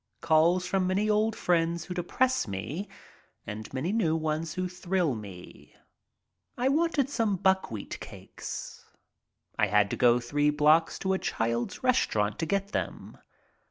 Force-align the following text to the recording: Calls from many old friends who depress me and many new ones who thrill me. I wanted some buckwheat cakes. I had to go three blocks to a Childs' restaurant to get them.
Calls 0.19 0.65
from 0.65 0.87
many 0.87 1.07
old 1.11 1.35
friends 1.35 1.83
who 1.85 1.93
depress 1.93 2.47
me 2.47 2.89
and 3.45 3.71
many 3.71 3.91
new 3.91 4.15
ones 4.15 4.55
who 4.55 4.67
thrill 4.67 5.13
me. 5.13 5.75
I 6.57 6.69
wanted 6.69 7.07
some 7.07 7.35
buckwheat 7.35 7.99
cakes. 7.99 8.83
I 9.59 9.67
had 9.67 9.91
to 9.91 9.95
go 9.95 10.19
three 10.19 10.49
blocks 10.49 10.97
to 11.05 11.13
a 11.13 11.19
Childs' 11.19 11.83
restaurant 11.83 12.39
to 12.39 12.47
get 12.47 12.69
them. 12.71 13.19